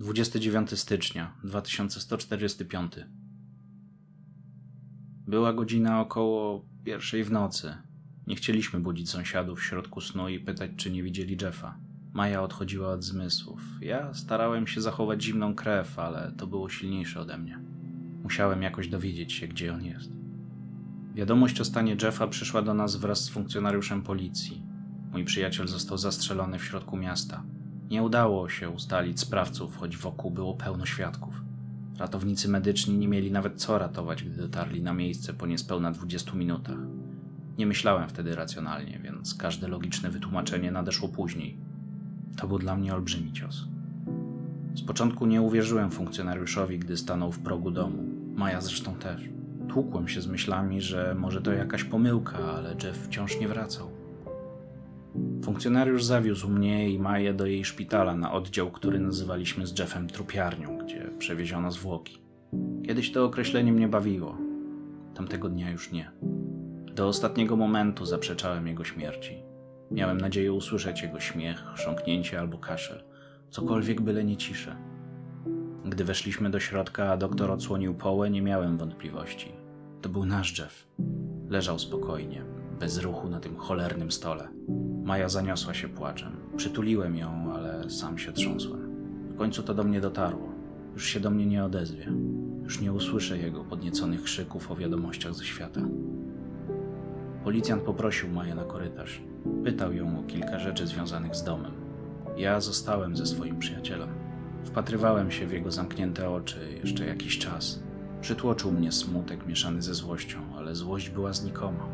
[0.00, 2.92] 29 stycznia 2145.
[5.26, 7.74] Była godzina około pierwszej w nocy.
[8.26, 11.78] Nie chcieliśmy budzić sąsiadów w środku snu i pytać, czy nie widzieli Jeffa.
[12.12, 13.60] Maja odchodziła od zmysłów.
[13.80, 17.58] Ja starałem się zachować zimną krew, ale to było silniejsze ode mnie.
[18.22, 20.10] Musiałem jakoś dowiedzieć się, gdzie on jest.
[21.14, 24.62] Wiadomość o stanie Jeffa przyszła do nas wraz z funkcjonariuszem policji.
[25.12, 27.44] Mój przyjaciel został zastrzelony w środku miasta.
[27.90, 31.42] Nie udało się ustalić sprawców, choć wokół było pełno świadków.
[31.98, 36.78] Ratownicy medyczni nie mieli nawet co ratować, gdy dotarli na miejsce po niespełna 20 minutach.
[37.58, 41.56] Nie myślałem wtedy racjonalnie, więc każde logiczne wytłumaczenie nadeszło później.
[42.36, 43.64] To był dla mnie olbrzymi cios.
[44.74, 48.04] Z początku nie uwierzyłem funkcjonariuszowi, gdy stanął w progu domu.
[48.34, 49.22] Maja zresztą też.
[49.68, 53.99] Tłukłem się z myślami, że może to jakaś pomyłka, ale Jeff wciąż nie wracał.
[55.50, 60.78] Funkcjonariusz zawiózł mnie i Maję do jej szpitala na oddział, który nazywaliśmy z Jeffem trupiarnią,
[60.78, 62.18] gdzie przewieziono zwłoki.
[62.86, 64.38] Kiedyś to określenie mnie bawiło.
[65.14, 66.10] Tamtego dnia już nie.
[66.94, 69.42] Do ostatniego momentu zaprzeczałem jego śmierci.
[69.90, 73.04] Miałem nadzieję usłyszeć jego śmiech, chrząknięcie albo kaszel,
[73.48, 74.76] cokolwiek byle nie ciszę.
[75.84, 79.52] Gdy weszliśmy do środka, a doktor odsłonił połę, nie miałem wątpliwości.
[80.02, 80.86] To był nasz Jeff.
[81.48, 82.44] Leżał spokojnie,
[82.80, 84.48] bez ruchu na tym cholernym stole.
[85.10, 86.36] Maja zaniosła się płaczem.
[86.56, 88.80] Przytuliłem ją, ale sam się trząsłem.
[89.34, 90.48] W końcu to do mnie dotarło.
[90.94, 92.12] Już się do mnie nie odezwie.
[92.62, 95.80] Już nie usłyszę jego podnieconych krzyków o wiadomościach ze świata.
[97.44, 99.22] Policjant poprosił Maję na korytarz.
[99.64, 101.72] Pytał ją o kilka rzeczy związanych z domem.
[102.36, 104.08] Ja zostałem ze swoim przyjacielem.
[104.64, 107.82] Wpatrywałem się w jego zamknięte oczy jeszcze jakiś czas.
[108.20, 111.88] Przytłoczył mnie smutek mieszany ze złością, ale złość była znikoma.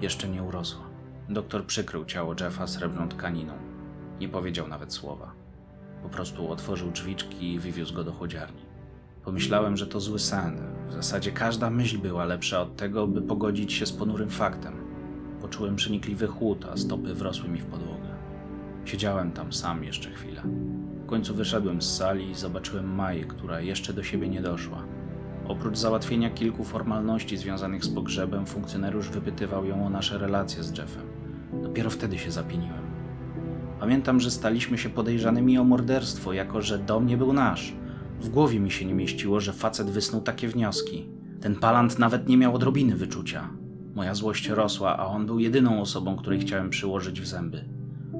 [0.00, 0.87] Jeszcze nie urosła.
[1.30, 3.52] Doktor przykrył ciało Jeffa srebrną tkaniną.
[4.20, 5.32] Nie powiedział nawet słowa.
[6.02, 8.62] Po prostu otworzył drzwiczki i wywiózł go do chłodziarni.
[9.24, 10.60] Pomyślałem, że to zły sen.
[10.88, 14.72] W zasadzie każda myśl była lepsza od tego, by pogodzić się z ponurym faktem.
[15.40, 18.08] Poczułem przenikliwy chłód, a stopy wrosły mi w podłogę.
[18.84, 20.42] Siedziałem tam sam jeszcze chwilę.
[21.02, 24.84] W końcu wyszedłem z sali i zobaczyłem Maję, która jeszcze do siebie nie doszła.
[25.48, 31.17] Oprócz załatwienia kilku formalności związanych z pogrzebem, funkcjonariusz wypytywał ją o nasze relacje z Jeffem.
[31.62, 32.88] Dopiero wtedy się zapieniłem.
[33.80, 37.74] Pamiętam, że staliśmy się podejrzanymi o morderstwo, jako że dom nie był nasz.
[38.20, 41.08] W głowie mi się nie mieściło, że facet wysnuł takie wnioski.
[41.40, 43.50] Ten palant nawet nie miał odrobiny wyczucia.
[43.94, 47.64] Moja złość rosła, a on był jedyną osobą, której chciałem przyłożyć w zęby.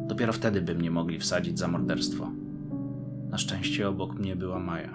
[0.09, 2.31] Dopiero wtedy by mnie mogli wsadzić za morderstwo.
[3.31, 4.95] Na szczęście obok mnie była Maja.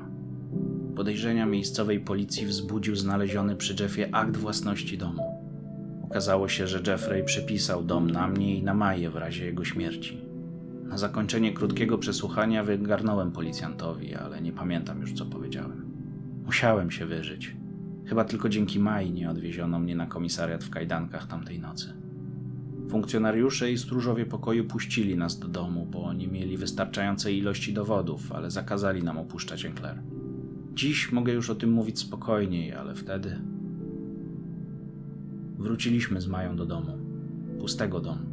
[0.95, 5.32] Podejrzenia miejscowej policji wzbudził znaleziony przy Jeffie akt własności domu.
[6.13, 10.21] Okazało się, że Jeffrey przepisał dom na mnie i na Maję w razie jego śmierci.
[10.83, 15.85] Na zakończenie krótkiego przesłuchania wygarnąłem policjantowi, ale nie pamiętam już, co powiedziałem.
[16.45, 17.55] Musiałem się wyżyć.
[18.05, 21.93] Chyba tylko dzięki Mai nie odwieziono mnie na komisariat w kajdankach tamtej nocy.
[22.89, 28.51] Funkcjonariusze i stróżowie pokoju puścili nas do domu, bo nie mieli wystarczającej ilości dowodów, ale
[28.51, 30.01] zakazali nam opuszczać Enkler.
[30.73, 33.41] Dziś mogę już o tym mówić spokojniej, ale wtedy.
[35.57, 36.97] Wróciliśmy z Mają do domu.
[37.59, 38.25] Pustego domu.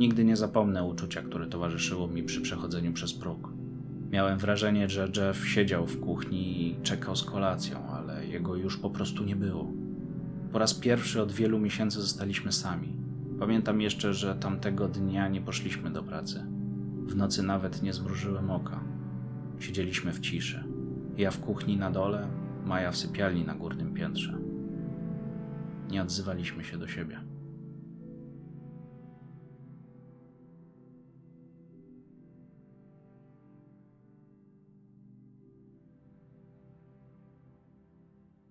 [0.00, 3.52] Nigdy nie zapomnę uczucia, które towarzyszyło mi przy przechodzeniu przez próg.
[4.10, 8.90] Miałem wrażenie, że Jeff siedział w kuchni i czekał z kolacją, ale jego już po
[8.90, 9.72] prostu nie było.
[10.52, 12.96] Po raz pierwszy od wielu miesięcy zostaliśmy sami.
[13.38, 16.46] Pamiętam jeszcze, że tamtego dnia nie poszliśmy do pracy.
[17.06, 18.80] W nocy nawet nie zmrużyłem oka.
[19.58, 20.64] Siedzieliśmy w ciszy.
[21.16, 22.28] Ja w kuchni na dole,
[22.66, 24.41] Maja w sypialni na górnym piętrze.
[25.92, 27.20] Nie odzywaliśmy się do siebie.